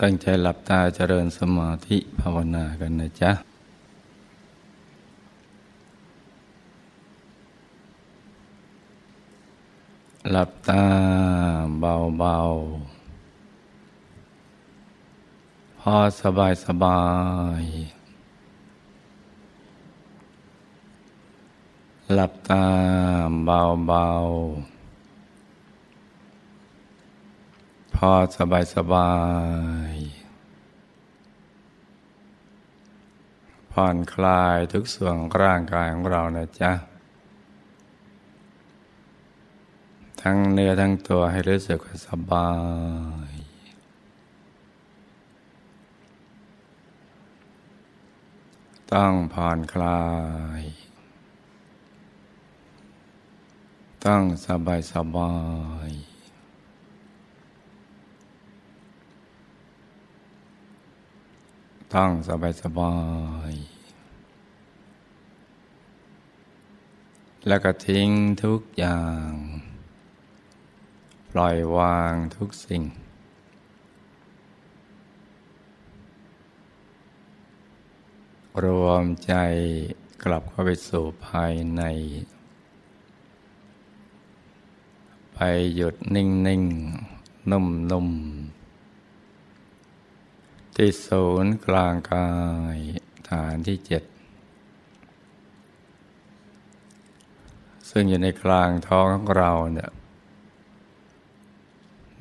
[0.00, 3.32] ตั้งใจหลับตาเจริญสมาธิภาวนากันนะจ๊ะ
[10.30, 10.84] หลับตา
[11.80, 13.02] เบาๆ
[15.80, 17.02] พอสบายสบา
[17.62, 17.64] ย
[22.14, 22.64] หลับตา
[23.44, 24.72] เบาๆ
[27.91, 29.12] พ อสบายสบา
[29.90, 29.92] ย
[33.72, 36.72] ผ่อนคลายทุกส่วนร่างกายของเรานะจ๊ะ
[40.22, 42.50] ทั้งเนื้อทั้งตัวให้รู้สึกสบา
[43.30, 43.32] ย
[48.92, 50.02] ต้องผ่อนคลา
[50.60, 50.62] ย
[54.04, 55.32] ต้องสบายสบา
[55.88, 56.11] ย
[61.98, 62.96] ต้องสบายสบา
[63.50, 63.52] ย
[67.48, 68.10] แล้วก็ทิ้ง
[68.44, 69.30] ทุกอย่าง
[71.30, 72.82] ปล่อยวางทุกสิ่ง
[78.64, 79.34] รวมใจ
[80.24, 81.82] กลับเข้าไปสู่ภายใน
[85.34, 85.38] ไป
[85.74, 86.62] หยุดนิ่งนิ่ง
[87.50, 88.08] นุ่มนุ่ม
[90.76, 92.30] ที่ศูนย์กลางกา
[92.76, 92.78] ย
[93.30, 94.02] ฐานที่เจ็ด
[97.90, 99.90] ซึ่งอยู่ในกลางท้องของเราเนี่ย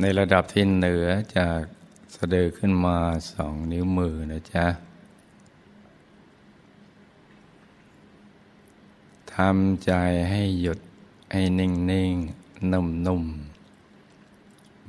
[0.01, 1.07] ในระดับที่เหนือ
[1.37, 1.59] จาก
[2.15, 2.97] สะดือขึ้นมา
[3.31, 4.65] สองนิ้วมือนะจ๊ะ
[9.33, 9.91] ทำใจ
[10.29, 10.79] ให้หยุด
[11.31, 12.13] ให้นิ่งนิ่ง
[12.71, 13.23] นุ่มนุ่ม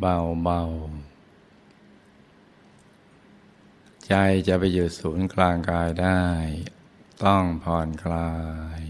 [0.00, 0.60] เบาเบา
[4.14, 6.24] ใจจะไปอยู่ศูนย์กลางกายได้
[7.24, 8.32] ต้องผ่อนคลา
[8.80, 8.82] ย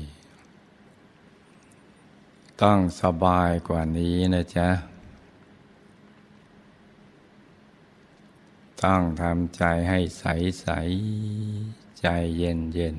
[2.63, 4.71] ต้องสบายกว่านี้นะจ๊ะ
[8.85, 10.25] ต้องทำใจให้ใส
[10.61, 10.69] ใส
[12.01, 12.07] ใจ
[12.37, 12.97] เย็นเย็น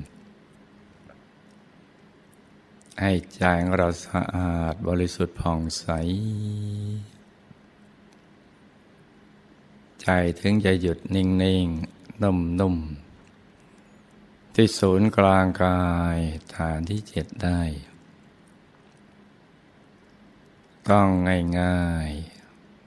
[3.00, 5.86] ให้ใจของเราสะอาดบริสุทธิ์ผ่องใส
[10.02, 10.08] ใจ
[10.40, 15.84] ถึงจะหยุดนิ่งๆ นุ่มๆ ที่ศูนย์กลางกา
[16.16, 16.18] ย
[16.54, 17.60] ฐานที่เจ็ดได้
[20.90, 21.08] ต้อง
[21.60, 22.10] ง่าย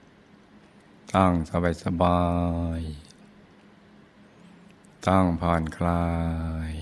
[0.02, 1.32] ๆ ต้อง
[1.84, 2.24] สบา
[2.78, 6.08] ยๆ ต้องผ่อนคลา
[6.72, 6.74] ย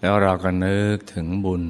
[0.00, 1.64] แล้วเราก็นึกถึงบุญ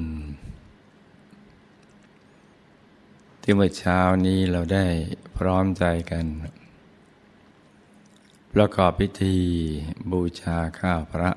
[3.51, 4.85] ที่เมื่อเช้านี้เราได้
[5.37, 6.25] พร้อมใจกัน
[8.53, 9.37] ประกอบพิธี
[10.11, 11.31] บูชาข้าวพระ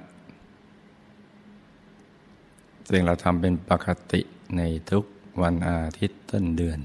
[2.88, 4.20] ซึ่งเราทำเป็นปกติ
[4.56, 5.04] ในทุก
[5.42, 6.78] วันอาทิตย์ต้นเดือน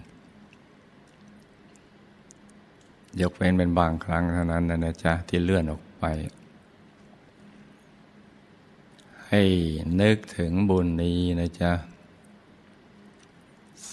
[3.21, 6.05] ยกเว้นเป็นบางครั้งเท่านั้นนะจ๊ะ ที่เลื่อนออกไป
[9.27, 9.41] ให้
[10.01, 11.73] นึกถึงบุญนี้นะจ๊ะ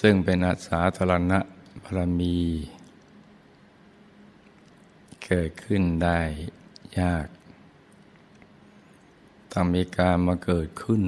[0.06, 1.38] ซึ่งเป็นอาสาธารณะ
[1.82, 2.37] บารมี
[5.25, 6.20] เกิดขึ้นได้
[7.00, 7.26] ยาก
[9.53, 11.03] ต้องมีการมาเกิดขึ้น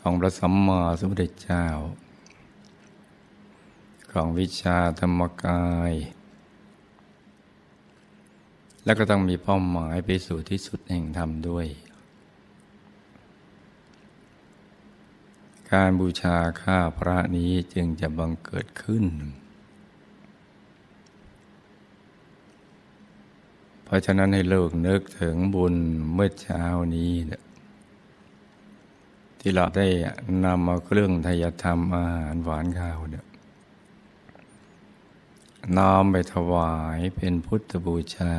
[0.00, 1.66] ของพระสัมมาสัมพุทธเจ้า
[4.10, 5.92] ของวิชาธรรมกาย
[8.84, 11.68] แล้วก็ต้องมีเป้าหมายไปสู่ที่สุดแห่งธรรมด้วย
[15.72, 19.04] การบูชาข้าพระนี้จึงจะบังเกิดขึ้น
[23.84, 25.74] เพราะฉะนั้นให้โลกนึกถึงบุญ
[26.12, 27.12] เมื่อเช้านี้
[29.40, 29.88] ที่เราได้
[30.44, 33.26] นำมาเครื่องทยธรรมอาหารหวานข้าวเนี่ย
[35.76, 38.36] น้อมไปถวายเป็นพุทธบูชา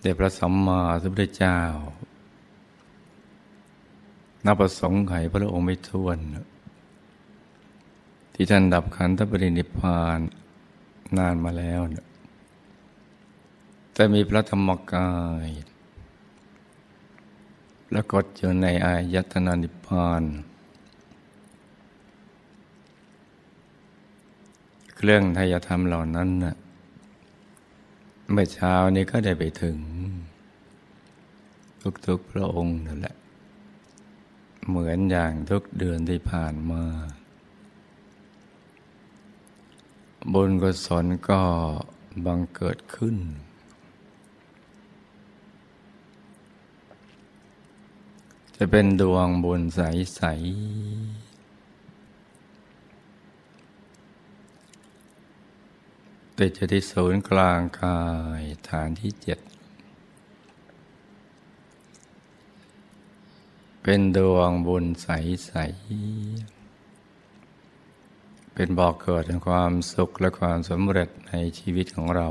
[0.00, 1.58] เดชพระสัมมาสัมพุทธเจ้า
[4.44, 6.18] นับประสงค์ไขพระองค์ไม่ท้วน
[8.34, 10.18] ที่ท่านดับขันธปรินิพาน
[11.18, 11.80] นานมาแล้ว
[13.94, 15.12] แต่มีพระธรรมกา
[15.46, 15.48] ย
[17.88, 20.22] ปรากฏอยู่ในอายตนานิพพาน
[24.96, 26.54] เครื่องทายธรรมเหล่านั้นนะ
[28.32, 29.76] เมื่อเช้านี้ก็ได้ไปถึง
[32.06, 33.14] ทุกๆพระองค์นั่นแหละ
[34.66, 36.84] เหมือนอย่างทุกเดือนที่ผ่านมา
[40.32, 41.42] บุญกุศลก็
[42.26, 43.16] บังเกิดขึ้น
[48.56, 51.30] จะเป็นดวงบุญใส ๆ
[56.38, 58.02] ติดจะที่ศูนย์กลางกา
[58.40, 59.38] ยฐานที่เจ็ด
[63.92, 65.52] เป็นดวงบุญใส
[67.00, 72.28] ๆ เป็นบอกเกิดแห่งความสุขและความสำเร็จในชีวิตของเรา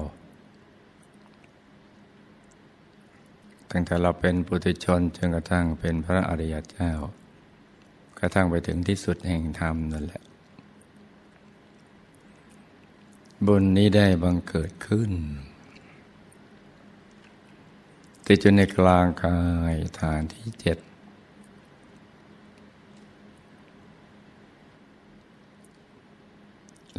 [3.71, 6.91] ตั้งแต่เราเป็นปุถุชนจนกระทั่งเป็นพระอริยเจ้า
[8.19, 10.23] กระทั่งไปถึงที่สุดแห่งธรรมนั่นแหละ
[13.45, 15.11] บุญนี้ได้บังเกิดขึ้น
[18.25, 19.39] ติดอยู่ในกลางกา
[19.71, 20.77] ยฐานที่เจ็ด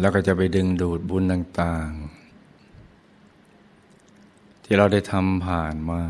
[0.00, 6.02] แล้วก็จะไปดึงดูดบุญต่างๆ ที่เราได้ทำผ่านมา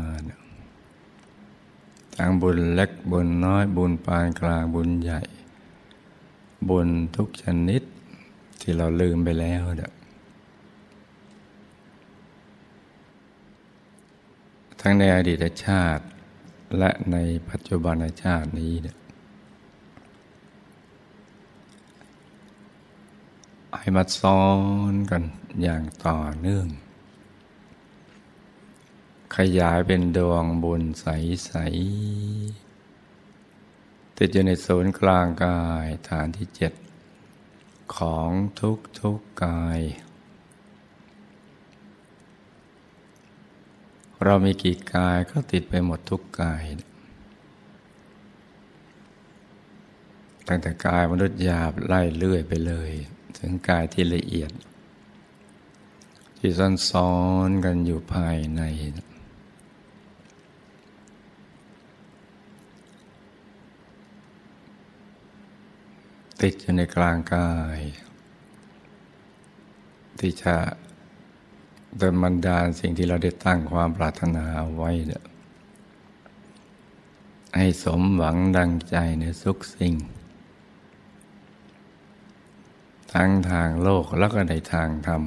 [2.17, 5.21] ทั้งบุญเล็กบุญน้อยบุญปานกลางบุญใหญ่
[6.69, 7.81] บุญทุกชนิด
[8.61, 9.91] ที่เราลืมไปแล้วเนี่ย
[14.81, 16.05] ทั้งในอดีตชาติ
[16.77, 17.17] และใน
[17.49, 18.97] ปัจจุบันชาตินี้เนี่ย
[23.83, 24.43] ให้มาซ้อ
[24.91, 25.23] นกัน
[25.61, 26.67] อย่างต่อเนื่อง
[29.37, 31.51] ขยายเป็นดวงบุญใส
[32.61, 36.73] ๆ ติดอยู่ในศูนย์กลางกายฐานที่เจ็ด
[37.95, 38.29] ของ
[38.59, 39.79] ทุกทุกกาย
[44.23, 46.63] เรามีกี่กายก็ติดไปหมดทุกกาย
[50.47, 52.91] ตั้งแต่กายมนุษย์หยาบไล่เลื่อยไปเลย
[53.39, 54.51] ถึงกายที่ละเอียด
[56.37, 57.13] ที่ซ่อนซ้อ
[57.47, 58.61] นกันอยู่ภายใน
[66.41, 67.79] ติดอยู่ในกลางกาย
[70.19, 70.55] ที่จะ
[71.97, 74.91] เดินบันดาลสิ่งที่เราได้ตั้งความปรารถนาเอาไว้
[77.55, 79.93] ให้สมหวังดังใจในสุขสิ่ง
[83.13, 85.23] ทั้งทางโลกแล้วก็ในทางธรรม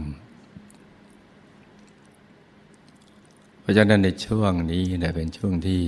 [3.60, 5.82] เพราะฉะนั้นในช่วงนี้เนี่ยเป็นช่วงที่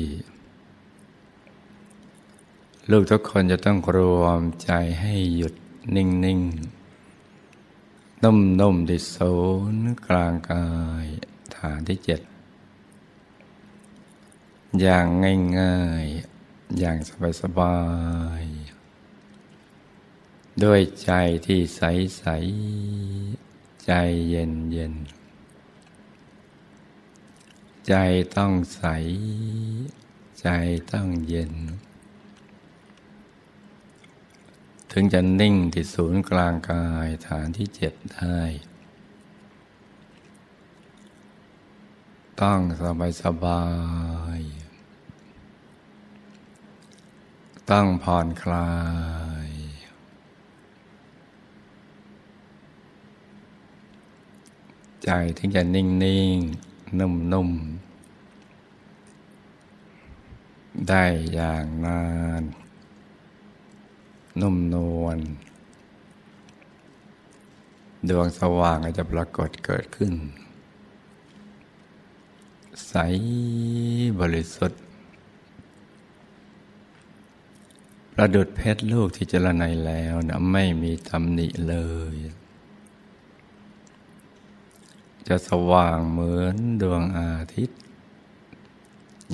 [2.90, 4.70] ลูกทุกคนจะต้องรวมใจ
[5.00, 5.54] ให้หยุด
[5.96, 6.40] นิ่งนิ่ง
[8.22, 9.16] นุ่มนุ่มดิโซ
[9.74, 9.74] น
[10.06, 10.66] กลางกา
[11.04, 11.06] ย
[11.56, 12.20] ฐานที่เจ็ด
[14.80, 15.06] อย่าง
[15.58, 16.96] ง่ายๆ อย่าง
[17.40, 17.76] สบา
[18.42, 18.65] ยๆ
[20.64, 21.12] ด้วยใจ
[21.46, 21.82] ที่ใส
[22.18, 22.24] ใส
[23.86, 23.92] ใจ
[24.28, 24.94] เย็นเย็น
[27.88, 27.94] ใจ
[28.36, 28.82] ต้องใส
[30.40, 30.48] ใจ
[30.92, 31.54] ต้องเย็น
[34.90, 38.40] ถึงจะนิ่งที่ศูนย์กลางกายฐานที่เจ็ดได้
[42.40, 43.64] ต้องสบายสบา
[44.38, 44.40] ย
[47.70, 48.70] ต้องผ่อนคลา
[49.35, 49.35] ย
[55.06, 56.36] ใจถึงจะนิ่งนิ่ง
[56.98, 57.50] นุ่มนุ่ม
[60.88, 62.00] ได้อย่างนา
[62.40, 62.42] น
[64.40, 65.18] นุ่มนวล
[68.08, 70.12] ดวงสว่างจะปรากฏเกิดขึ้น
[72.88, 72.94] ใส
[74.20, 74.80] บริสุทธิ์
[78.12, 81.76] ประดุดเพชรลูกที่เจรไนแล้วนะไม่มีตำหนิเล
[82.14, 82.16] ย
[85.26, 87.80] จะสว่างเหมือนดวงอาทิตย์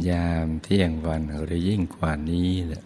[0.08, 2.84] ยามเที่ยงวันหรือยิ่งกว่านี้แหละ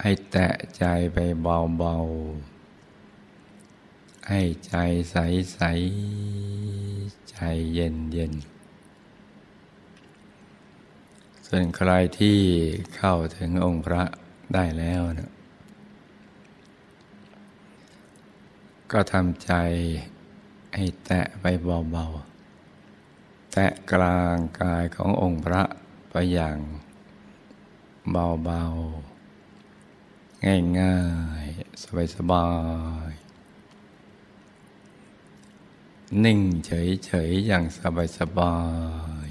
[0.00, 4.74] ให้แตะใจไปเบาๆ ให้ใจ
[5.10, 5.16] ใส
[6.46, 7.36] ๆ ใจ
[7.72, 8.32] เย็นเย็น
[11.46, 12.38] ส่วนใครที่
[12.96, 14.02] เข้าถึงองค์พระ
[14.54, 15.30] ได้แล้วนะ
[18.92, 19.52] ก็ทำใจ
[20.74, 21.44] ให้แตะไป
[21.90, 25.62] เบาๆ แตะกลางกายขององค์พระ
[26.10, 26.58] ไปอย่าง
[28.10, 31.00] เบาๆ ง่า
[31.44, 32.48] ยๆ สบา
[33.10, 33.20] ยๆ
[36.24, 37.64] นิ่งเฉยๆ อย่าง
[38.18, 38.56] สบา
[39.26, 39.28] ย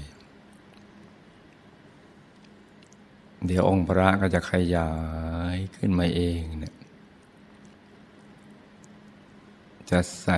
[3.46, 4.92] เดี๋ยวองค์พระก็จะขยา
[5.54, 6.74] ยขึ้นมาเองเนี่ย
[9.90, 10.28] จะใส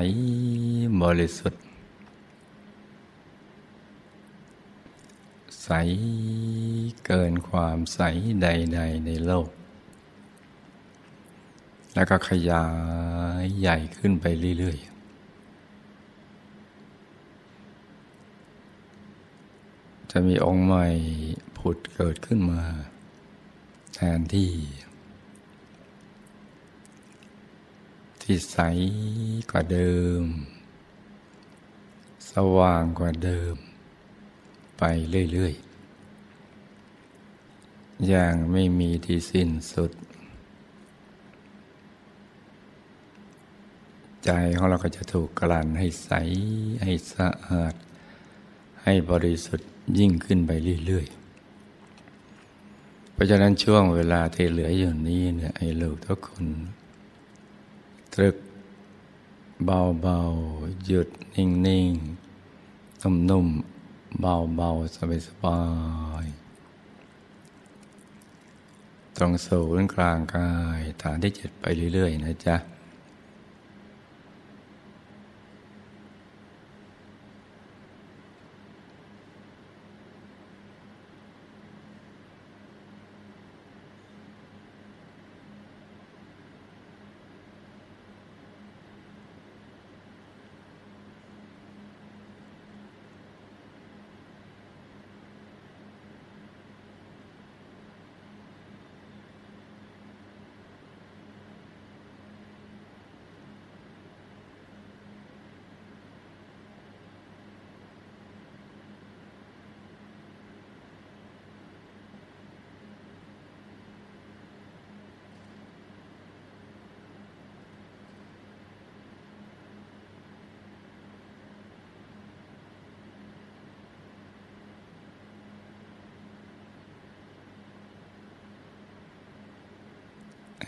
[1.03, 1.63] บริสุทธิ์
[5.63, 5.71] ใส
[7.07, 8.01] เกินความใส
[8.43, 9.49] ใด ๆ ในโลก
[11.95, 12.67] แล้วก็ขยา
[13.43, 14.25] ยใหญ่ขึ้นไป
[14.59, 14.93] เรื่อย ๆ
[20.11, 20.87] จะมีองค์ใหม่
[21.59, 22.63] ผุดเกิดขึ้นมา
[23.95, 24.51] แทนที่
[28.23, 28.59] ที่ใส
[29.51, 30.23] กว่าเดิม
[32.31, 33.55] สว่างกว่าเดิม
[34.79, 34.83] ไป
[35.33, 39.93] เรื่อยๆ อย่างไม่มีที่สิ้นสุด
[44.25, 46.11] ใจของเราก็จะถูกกลั่นให้ใส
[46.83, 47.75] ให้สะอาด
[48.83, 50.51] ให้บริสุทธิ์ยิ่งขึ้นไป
[50.87, 56.47] เรื่อยๆเพราะฉะนั้นช่วงเวลาที่เหลืออยู่นี้เนี่ยให้ลูกทุกคน
[58.17, 58.37] ตรึก
[59.65, 61.49] เบาๆ หยุดนิ่
[61.89, 65.61] งๆ นุ่มๆ เบาๆ สบา
[66.25, 66.35] ยๆ
[69.17, 72.57] ตรงศูนย์กลางกาย ฐานที่เจ็ดไปเรื่อย ๆ นะจ๊ะ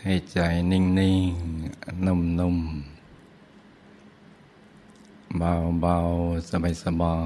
[0.03, 0.37] ให้ใจ
[0.71, 1.31] นิ่งนิ่ง
[2.05, 2.57] นุ่มนุ่ม
[5.37, 5.97] เบาเบา
[6.49, 7.17] สบายสบา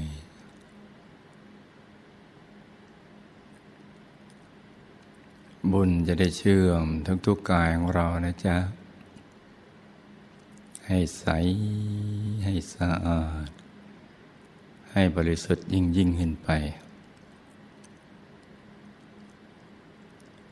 [0.00, 0.04] ย
[5.70, 8.56] บุญจะได้เชื่อมทั้งทุกกายของเรานะจ๊ะ
[10.86, 11.26] ให้ใส
[12.44, 13.50] ให้สะอาด
[14.92, 16.48] ให้บริสุทธิ์ยิ่งยิ่งขึ้นไป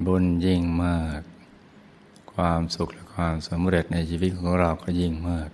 [0.08, 1.20] บุญยิ่งมาก
[2.32, 5.50] ความสุขและความสำเร็จในชีวิตของเราก็ยิ่งมาก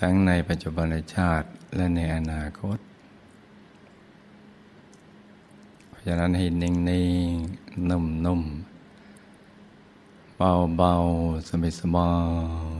[0.00, 2.78] ทั้งในปัจจุบันชาติและในอนาคต
[5.88, 7.32] เพราะฉะนั้นให้นิ่งนิ่ง
[7.90, 8.42] นุ่มนม
[10.36, 10.94] เบาเบา
[11.48, 12.10] สบายสบา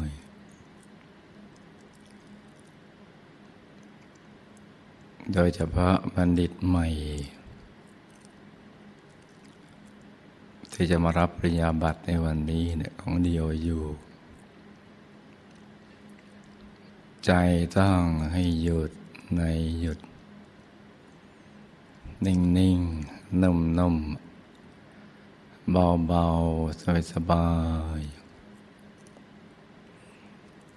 [0.06, 0.09] ย
[5.35, 6.87] โดยเฉพาะบัณฑิตใหม่
[10.75, 13.83] ที่จะมารับปริญญาบัตรในวันนี้เนี่ยของเดียวอยู่
[17.25, 17.33] ใจ
[17.78, 18.02] ต้อง
[18.33, 18.90] ให้หยุด
[19.37, 19.43] ใน
[19.81, 19.99] หยุด
[22.26, 22.78] นิ่งนิ่ง
[23.43, 23.97] นุ่มนุ่ม
[25.73, 26.26] เบาเบา
[26.81, 27.49] สบายสบา
[27.99, 28.02] ย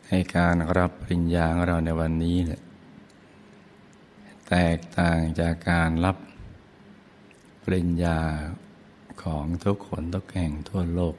[0.07, 2.61] ให้การรับปริญญาของเราในวันนี้เนี่ย
[4.47, 6.17] แตกต่างจากการรับ
[7.63, 8.19] ปริญญา
[9.23, 11.15] ของทุกคนทุกแห่งทั่วโลก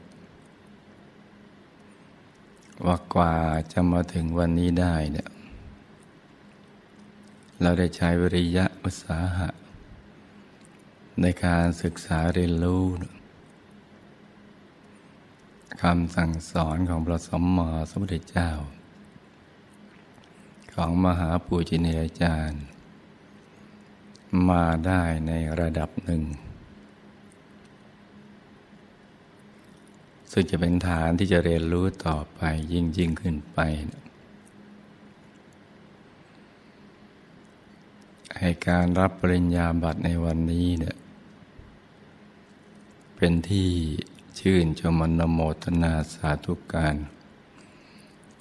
[2.87, 3.35] ว่ากว่า
[3.73, 5.28] จะมาถึงวันนี้ได้เนี่ย
[7.61, 9.49] เราได้ใช้วิริยะอุตสาหะ
[11.21, 12.85] ในการศึกษาเรียนรู้
[15.83, 18.50] คำสั่งสอนของพระสมมาสมุทรเจ้า
[20.75, 22.62] ของมหาปูจิเนอาจารย์
[24.49, 26.23] มาได้ในระดับหนึ่ง
[30.31, 32.41] ซึ่งจะเป็นฐานที่จะเรียนรู้ต่อไป
[32.73, 33.59] ยิ่งยิ่งขึ้นไป
[38.39, 40.97] ให้การรับปริญญาบัตรในวันนี้เนี่ย
[43.17, 43.69] เป็นที่
[44.39, 46.97] ชื่นชมนโมทนาสาธุการ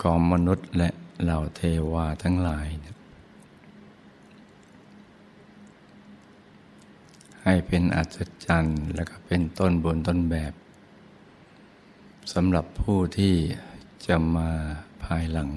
[0.01, 0.89] ของมนุษย์และ
[1.22, 2.67] เหล่าเทวาทั้งหลาย
[7.44, 10.53] ให้เป็นอัศจรรย์และก็เป็นต้นบุญต้นแบบ
[12.34, 13.36] สำหรับผู้ที่
[14.07, 14.50] จะมา
[15.03, 15.50] ภายหลัง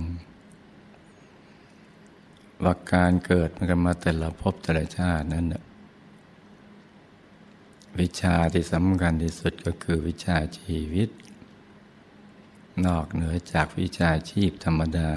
[2.65, 5.47] ว่าการเกิดมันกันมาแต่ละภพแต่ละชาตินั้น
[7.99, 11.09] วิชาที่สำคัญที่สุดก็คือวิชาชีวิต
[12.87, 15.11] นอกเหนือจากวิชาชีพธรรมดา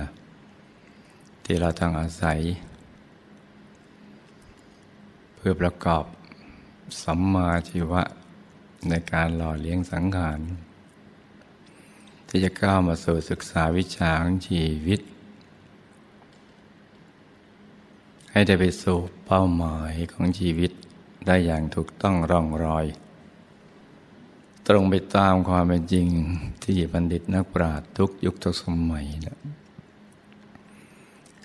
[1.45, 2.39] ที่เราต้องอาศัย
[5.35, 6.05] เพื่อประกอบ
[7.03, 8.01] สัมมาชีวะ
[8.89, 10.41] ในการหล่อเลี้ยงสังขาร
[12.35, 14.99] ที่จะก้าวมาสู่ศึกษาวิชาของชีวิต
[18.31, 20.71] ให้ได้ไปสู่เป้าหมายของชีวิต
[21.27, 22.85] ได้อย่างถูกต้องร่องรอย
[24.67, 26.07] ตรงไปตามความเป็นจริง
[26.63, 29.37] ที่บัณฑิตนักปราชญ์ทุกยุคทุกสมัยเนี่ย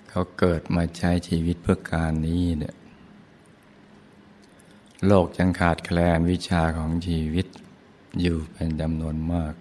[0.09, 2.75] เขาเกิดมาใช้ชีวิตเพื่อการนี้เนี่ย
[5.05, 7.47] โลกยังขาดแคลนวิชาของชีวิต
[8.21, 9.55] อยู่เป็นจำนวนมาก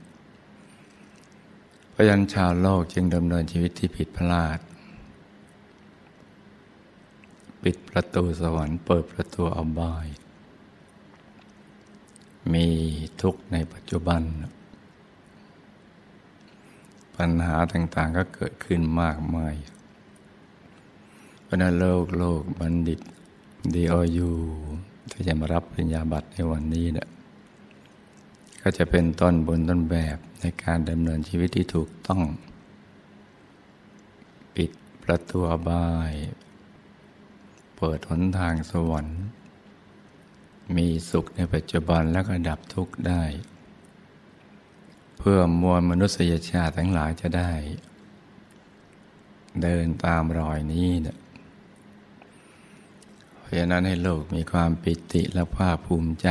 [1.98, 4.58] ราะฉะนั้นชาวโลกจึงดำเนินชีวิตที่ผิดพลาด
[7.62, 10.06] ปิดประตูสวรรค์เปิดประตูอบาย
[12.52, 12.66] มี
[13.20, 14.22] ทุกข์ในปัจจุบัน
[17.16, 19.54] ปัญหาต่างๆก็เกิดขึ้นมากมาย
[21.42, 23.00] เพราะนั้นโลกโลกบัณฑิต
[23.74, 23.82] ดี
[24.14, 24.30] อยู
[25.10, 27.08] ที่จะมารับปริญญาบัตรในวันนี้เนี่ย
[28.62, 32.22] ก็จะเป็นต้นบนต้นแบบ ในการดำเนินชีวิตที่ถูกต้อง
[34.56, 34.70] ปิด
[35.02, 36.12] ประตูบาย
[37.76, 39.22] เปิดหนทางสวรรค์
[40.76, 43.22] มีสุขในปัจจุบันแล้วก็ดับทุกข์ได้
[45.18, 47.52] เพื่อมวลมนุษยชาติทั้งหลายจะได้
[49.62, 51.18] เดินตามรอยนี้เนี่ย
[53.48, 56.28] ราะฉะนั้นให้โลกมีความปิติและภาคภูมิใจ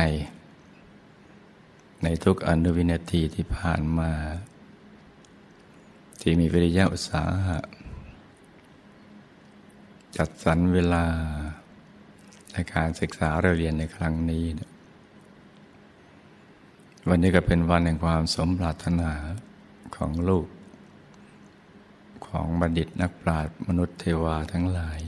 [2.02, 4.12] ในทุกอนุวินาทีที่ผ่านมา
[6.20, 7.58] ที่มีวิริยะอุตสาหะ
[10.16, 11.04] จัดสรรเวลา
[12.52, 14.44] ในการศึกษาเราเรียนในครั้งนี้
[17.08, 19.12] วันนี้ก็เป็นวันแห่งความสมปรารถนา
[19.96, 20.46] ของลูก
[22.26, 24.98] ของบัณฑิตนักปราชญ์มนุษย์เทวาทั้งหลาย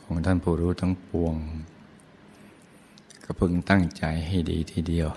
[0.00, 1.36] ของท่านผู้รู้ทั้งปวง
[3.32, 5.08] ก็พึงตั้งใจให้ดีทีเดียว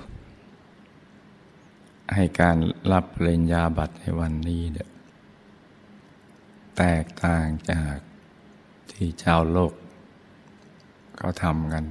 [2.13, 2.58] ให้การ
[2.91, 4.89] รับปริญญาบัตรในวันนี้เนี่ย
[6.78, 7.95] แตกต่างจาก
[8.91, 9.73] ที่ชาวโลก
[11.17, 11.86] เขาทำกัน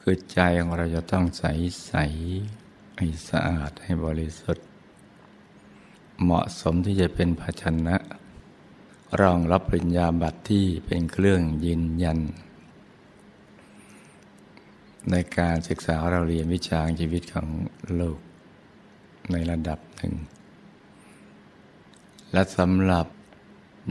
[0.00, 1.44] คือใจของเราจะต้องใส
[1.86, 1.94] ใส
[2.96, 4.66] ให้สะอาดให้บริสุทธิ์
[6.22, 7.96] เหมาะสมที่จะเป็นภาชนะ
[9.20, 12.20] รองรับปริญญาบัตรที่เป็นเครื่องยืนยัน
[15.10, 17.48] ในการศึกษาเราเรียนวิชาชีวิตของ
[17.96, 18.18] โลก
[19.32, 20.14] ในระดับหนึ่ง
[22.32, 23.06] และสำหรับ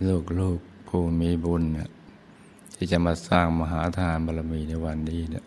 [0.07, 1.63] ลูกลูกผู้มีบุญ
[2.75, 5.45] ที่จะมาสร้างมหาทานบารมีในวันนี้เนี่ย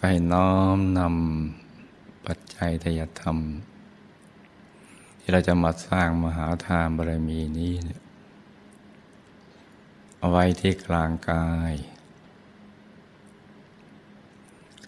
[0.00, 3.36] ให้น้อมนำปัจจัยทยธรรม
[5.20, 8.00] ที่เราจะมาสร้างมหาทานบารมีนี้เนี่ย
[10.18, 11.74] เอาไว้ที่กลางกาย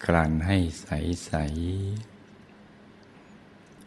[0.05, 0.87] กลั่นให้ใส
[1.25, 1.33] ใส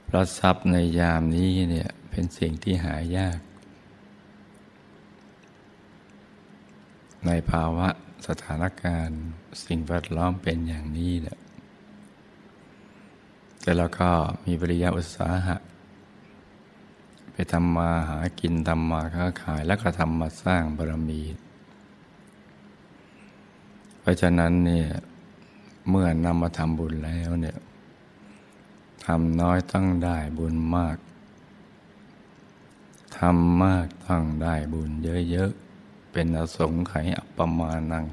[0.04, 3.40] เพราะทรัพย์ในยามนี้เนี่ยเป็นสิ่งที่หายาก
[7.26, 7.88] ในภาวะ
[8.26, 9.20] สถานการณ์
[9.64, 11.38] สิ่งแวดล้อมเป็นอย่างนี้เนี่ย
[13.60, 14.10] แต่เราก็
[14.44, 15.56] มีปริยาอุตสาหะ
[17.32, 21.22] ไปทำมาหากินทำมาค้าขายแล้วก็ทำมาสร้างบารมี
[24.00, 24.88] เพราะฉะนั้นเนี่ย
[25.88, 27.58] เมื่อนำมาทำบุญแล้วเนี่ย
[29.04, 30.98] ทำน้อยต้องได้บุญมาก
[33.18, 34.90] ทำมากต้องได้บุญ
[35.30, 38.06] เยอะๆ เป็นอสงไขยอัปปมานัง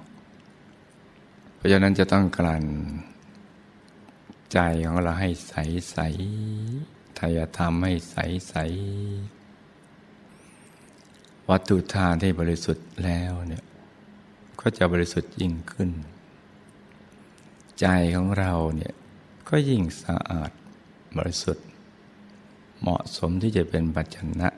[1.56, 2.66] เพราะฉะนั้นจะต้องกลั่น
[4.54, 5.56] ใจของเราให้ใส
[5.92, 5.98] ใส
[7.20, 8.18] ทายธรรมให้ใส
[8.50, 8.56] ใส
[11.50, 13.66] วัตถุทานที่บริสุทธิ์แล้วเนี่ย
[14.60, 15.90] ก็จะบริสุทธิ์ยิ่งขึ้น
[17.80, 18.94] ใจของเราเนี่ย
[19.50, 20.52] ก็ยิ่งสะอาด
[21.18, 21.68] บริสุทธิ์
[22.82, 24.50] เหมาะสมที่จะเป็นปัจจนะ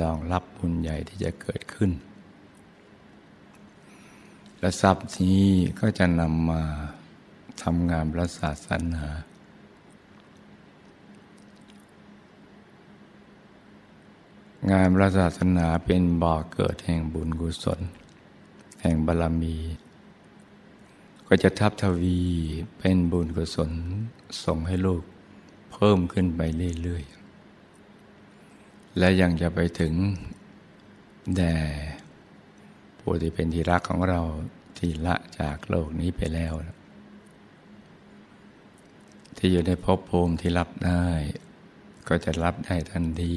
[0.00, 1.90] รองรับบุญใหญ่ที่จะเกิดขึ้น
[4.60, 5.42] และทรัพย์นี้
[5.80, 6.62] ก็จะนำมา
[7.62, 9.04] ทำงานพระศาสนา
[14.70, 17.80] งานพระศาสนาเป็นบ่อเกิดแห่งบุญกุศล
[18.80, 19.56] แห่งบารมี
[21.28, 22.18] ก็จะทับทวี
[22.78, 23.72] เป็นบุญกุศล
[24.44, 25.02] ส่งให้ลูก
[25.72, 26.40] เพิ่มขึ้นไป
[26.82, 29.94] เรื่อยๆ และยังจะไปถึง
[31.36, 31.56] แด่
[33.00, 34.20] ผู้ที่เป็นที่รักของเรา
[34.78, 36.52] ที่ละจากโลกนี้ไปแล้ว
[39.36, 41.06] ที่อยู่ในภพภูมิที่รับได้
[42.08, 43.36] ก็จะรับได้ทันที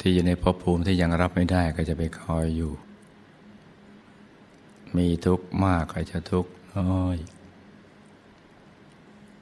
[0.00, 2.72] ที่อยู่ในภพภูมิที่ยังรับไม่ได้ก็จะไปคอยอยู่
[4.96, 7.16] มีทุกข์มากก็จะทุกข์น้อย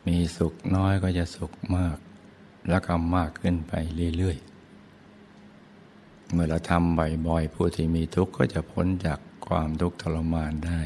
[0.06, 1.96] มีสุขน้อยก็จะสุขมาก
[2.68, 3.72] แล้วก็มากขึ้นไป
[4.16, 10.82] เรื่อยๆ เมื่อเราทำบ่อยๆ ผู้ที่มีทุกข์ก็จะพ้นจากความทุกข์ทรมานได้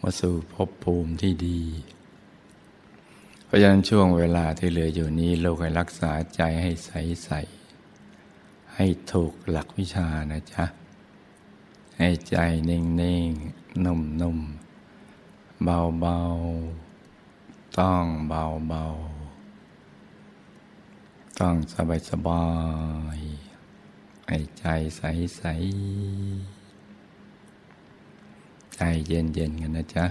[0.00, 1.62] มาสู่ภพภูมิที่ดี
[3.44, 10.64] เพราะฉะนั้นช่วงเวลาที่เหลืออยู่นี้เราให้รักษาใจให้ใสๆให้ถูกหลักวิชานะจ๊ะ
[12.02, 12.36] ให้ใจ
[12.68, 13.30] นิ่งนิ่ง
[13.84, 14.38] นุ่มนุ่ม
[15.64, 16.18] เบาเบา
[17.78, 18.84] ต้องเบาเบา
[21.38, 22.46] ต้องสบายสบา
[23.16, 23.20] ย
[24.26, 24.64] ให้ใจ
[24.96, 25.02] ใส
[25.36, 25.42] ใส
[28.74, 30.06] ใจเย็นเย็นกันนะจ๊ะ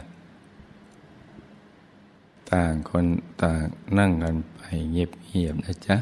[2.49, 3.05] ต่างคน
[3.41, 3.63] ต่าง
[3.97, 5.97] นั่งกันไปเงียบเงียบนะจ๊ะ